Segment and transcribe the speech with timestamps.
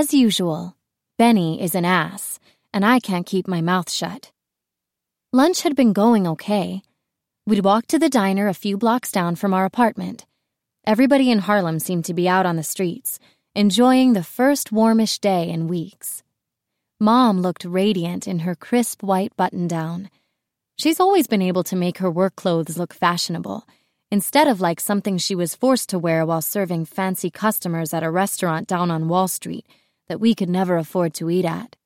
[0.00, 0.76] As usual,
[1.18, 2.40] Benny is an ass,
[2.72, 4.32] and I can't keep my mouth shut.
[5.30, 6.80] Lunch had been going okay.
[7.46, 10.24] We'd walked to the diner a few blocks down from our apartment.
[10.86, 13.18] Everybody in Harlem seemed to be out on the streets,
[13.54, 16.22] enjoying the first warmish day in weeks.
[16.98, 20.08] Mom looked radiant in her crisp white button down.
[20.78, 23.66] She's always been able to make her work clothes look fashionable,
[24.10, 28.10] instead of like something she was forced to wear while serving fancy customers at a
[28.10, 29.66] restaurant down on Wall Street
[30.10, 31.76] that we could never afford to eat at.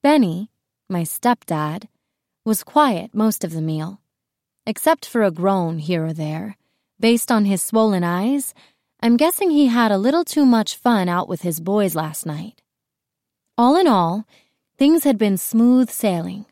[0.00, 0.48] Benny,
[0.88, 1.88] my stepdad,
[2.44, 4.00] was quiet most of the meal,
[4.64, 6.56] except for a groan here or there.
[7.00, 8.54] Based on his swollen eyes,
[9.00, 12.62] I'm guessing he had a little too much fun out with his boys last night.
[13.56, 14.24] All in all,
[14.78, 16.46] things had been smooth sailing.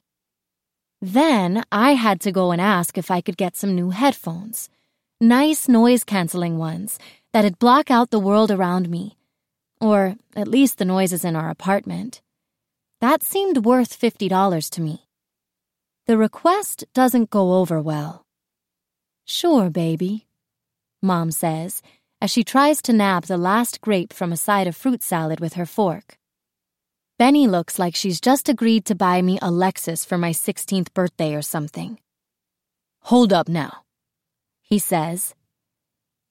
[1.01, 4.71] Then I had to go and ask if I could get some new headphones.
[5.21, 6.99] Nice noise canceling ones
[7.33, 9.17] that'd block out the world around me.
[9.81, 12.23] Or at least the noises in our apartment.
[13.01, 15.05] That seemed worth $50 to me.
[16.07, 18.25] The request doesn't go over well.
[19.25, 20.27] Sure, baby,
[21.03, 21.83] Mom says
[22.21, 25.55] as she tries to nab the last grape from a side of fruit salad with
[25.55, 26.17] her fork.
[27.19, 31.35] Benny looks like she's just agreed to buy me a Lexus for my 16th birthday
[31.35, 31.99] or something.
[33.03, 33.85] Hold up now,
[34.63, 35.35] he says.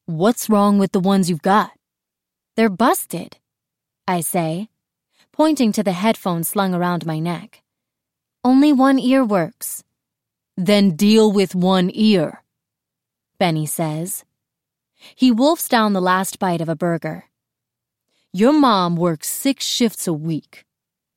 [0.05, 1.71] What's wrong with the ones you've got?
[2.55, 3.37] They're busted,
[4.07, 4.69] I say,
[5.31, 7.63] pointing to the headphones slung around my neck.
[8.43, 9.83] Only one ear works.
[10.57, 12.43] Then deal with one ear,
[13.39, 14.23] Benny says.
[15.15, 17.25] He wolfs down the last bite of a burger.
[18.31, 20.65] Your mom works six shifts a week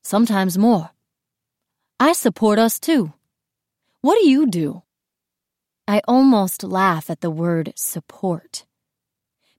[0.08, 0.89] sometimes more.
[2.00, 3.12] I support us too.
[4.00, 4.83] What do you do?
[5.86, 8.64] I almost laugh at the word support.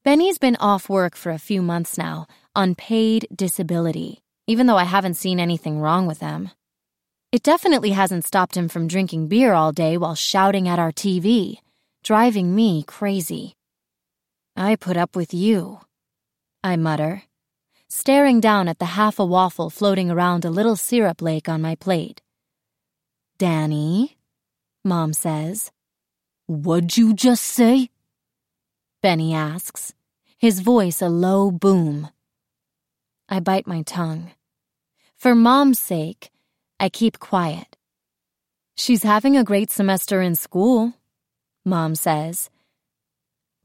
[0.10, 4.86] Benny's been off work for a few months now, on paid disability, even though I
[4.86, 6.50] haven't seen anything wrong with him.
[7.32, 11.60] It definitely hasn't stopped him from drinking beer all day while shouting at our TV,
[12.04, 13.54] driving me crazy.
[14.56, 15.82] I put up with you,
[16.64, 17.22] I mutter
[17.88, 21.76] staring down at the half a waffle floating around a little syrup lake on my
[21.76, 22.20] plate.
[23.38, 24.18] Danny,
[24.84, 25.70] Mom says.
[26.48, 27.92] What'd you just say?
[29.04, 29.94] Benny asks,
[30.40, 32.08] his voice a low boom.
[33.28, 34.32] I bite my tongue.
[35.18, 36.32] For Mom's sake,
[36.80, 37.76] I keep quiet.
[38.74, 40.94] She's having a great semester in school,
[41.66, 42.50] Mom says.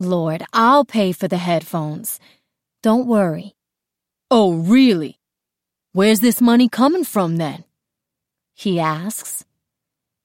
[0.00, 2.18] Lord, I'll pay for the headphones.
[2.82, 3.54] Don't worry.
[4.28, 5.20] Oh, really?
[5.92, 7.62] Where's this money coming from then?
[8.52, 9.44] He asks.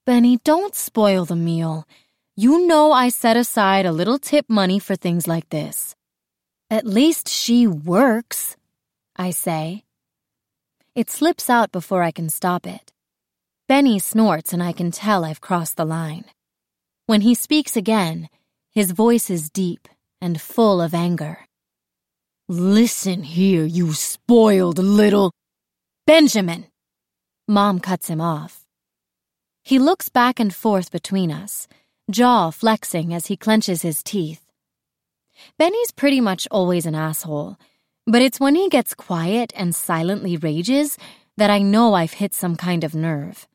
[0.03, 1.87] Benny, don't spoil the meal.
[2.35, 5.95] You know I set aside a little tip money for things like this.
[6.71, 8.55] At least she works,
[9.15, 9.85] I say.
[10.93, 12.91] It slips out before I can stop it.
[13.67, 16.25] Benny snorts and I can tell I've crossed the line.
[17.07, 18.29] When he speaks again,
[18.71, 19.87] his voice is deep
[20.21, 21.39] and full of anger.
[22.47, 25.31] Listen here, you spoiled little.
[26.05, 26.67] Benjamin!
[27.47, 28.63] Mom cuts him off.
[29.63, 31.67] He looks back and forth between us,
[32.11, 34.48] jaw flexing as he clenches his teeth.
[35.57, 37.57] Benny's pretty much always an asshole,
[38.05, 40.97] but it's when he gets quiet and silently rages
[41.37, 43.47] that I know I've hit some kind of nerve.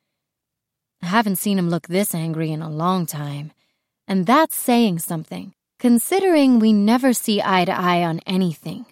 [1.02, 3.52] I haven't seen him look this angry in a long time,
[4.08, 8.86] and that's saying something considering we never see eye to eye on anything.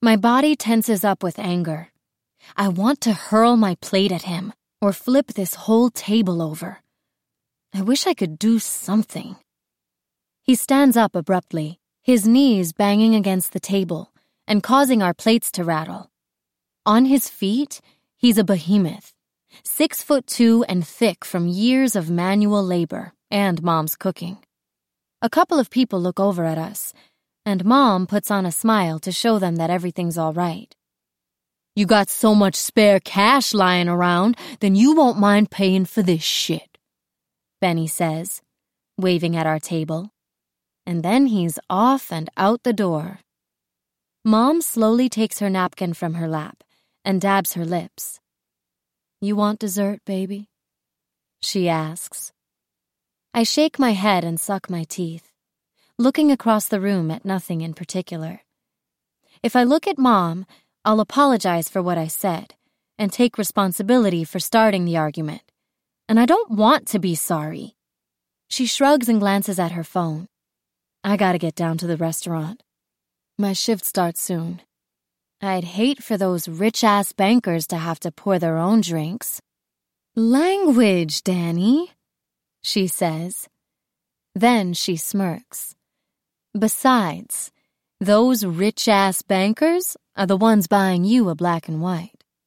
[0.00, 1.88] My body tenses up with anger.
[2.56, 6.78] I want to hurl my plate at him or flip this whole table over.
[7.74, 9.34] I wish I could do something.
[10.42, 14.12] He stands up abruptly, his knees banging against the table
[14.46, 16.10] and causing our plates to rattle.
[16.86, 17.80] On his feet,
[18.16, 19.12] he's a behemoth,
[19.62, 24.38] six foot two and thick from years of manual labor and mom's cooking.
[25.22, 26.94] A couple of people look over at us,
[27.44, 30.74] and Mom puts on a smile to show them that everything's all right.
[31.76, 36.22] You got so much spare cash lying around, then you won't mind paying for this
[36.22, 36.78] shit,
[37.60, 38.42] Benny says,
[38.98, 40.10] waving at our table.
[40.86, 43.20] And then he's off and out the door.
[44.24, 46.62] Mom slowly takes her napkin from her lap
[47.04, 48.20] and dabs her lips.
[49.20, 50.48] You want dessert, baby?
[51.40, 52.32] She asks.
[53.32, 55.32] I shake my head and suck my teeth,
[55.98, 58.40] looking across the room at nothing in particular.
[59.42, 60.46] If I look at Mom,
[60.84, 62.54] I'll apologize for what I said
[62.98, 65.42] and take responsibility for starting the argument.
[66.08, 67.76] And I don't want to be sorry.
[68.48, 70.26] She shrugs and glances at her phone.
[71.02, 72.62] I gotta get down to the restaurant.
[73.38, 74.60] My shift starts soon.
[75.40, 79.40] I'd hate for those rich ass bankers to have to pour their own drinks.
[80.14, 81.92] Language, Danny,
[82.62, 83.48] she says.
[84.34, 85.74] Then she smirks.
[86.58, 87.50] Besides,
[87.98, 92.19] those rich ass bankers are the ones buying you a black and white.